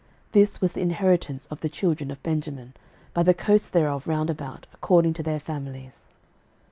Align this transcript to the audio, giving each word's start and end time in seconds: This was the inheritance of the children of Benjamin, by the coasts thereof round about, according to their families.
This 0.31 0.59
was 0.61 0.71
the 0.71 0.81
inheritance 0.81 1.45
of 1.51 1.61
the 1.61 1.69
children 1.69 2.09
of 2.09 2.23
Benjamin, 2.23 2.73
by 3.13 3.21
the 3.21 3.35
coasts 3.35 3.69
thereof 3.69 4.07
round 4.07 4.31
about, 4.31 4.65
according 4.73 5.13
to 5.13 5.21
their 5.21 5.37
families. 5.39 6.05